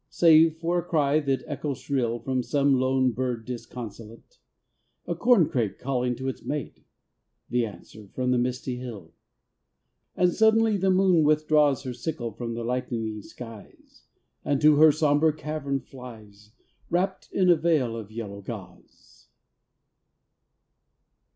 Save 0.09 0.57
for 0.57 0.79
a 0.79 0.83
cry 0.83 1.19
that 1.19 1.43
echoes 1.45 1.77
shrill 1.77 2.17
From 2.17 2.41
some 2.41 2.73
lone 2.79 3.11
bird 3.11 3.45
disconsolate; 3.45 4.39
A 5.05 5.13
corncrake 5.13 5.77
calling 5.77 6.15
to 6.15 6.27
its 6.27 6.43
mate; 6.43 6.83
The 7.51 7.67
answer 7.67 8.07
from 8.07 8.31
the 8.31 8.39
misty 8.39 8.77
hill. 8.77 9.13
And 10.15 10.33
suddenly 10.33 10.75
the 10.75 10.89
moon 10.89 11.23
withdraws 11.23 11.83
Her 11.83 11.93
sickle 11.93 12.31
from 12.31 12.55
the 12.55 12.63
lightening 12.63 13.21
skies, 13.21 14.05
And 14.43 14.59
to 14.59 14.77
her 14.77 14.91
sombre 14.91 15.33
cavern 15.37 15.79
flies, 15.79 16.51
Wrapped 16.89 17.31
in 17.31 17.51
a 17.51 17.55
veil 17.55 17.95
of 17.95 18.11
yellow 18.11 18.41
gauze. 18.41 19.27